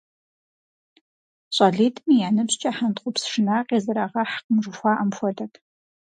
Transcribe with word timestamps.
ЩӀалитӀми 1.55 2.13
я 2.27 2.29
ныбжькӀэ 2.35 2.71
хьэнтхъупс 2.75 3.23
шынакъи 3.31 3.79
зэрагъэхькъым 3.85 4.57
жыхуаӀэм 4.63 5.11
хуэдэт. 5.17 5.53